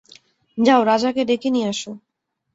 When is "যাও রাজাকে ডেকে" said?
0.57-1.49